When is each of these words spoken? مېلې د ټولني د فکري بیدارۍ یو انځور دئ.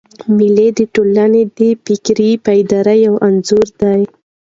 مېلې 0.35 0.67
د 0.77 0.79
ټولني 0.93 1.43
د 1.57 1.59
فکري 1.85 2.29
بیدارۍ 2.45 2.99
یو 3.07 3.15
انځور 3.27 3.67
دئ. 3.81 4.01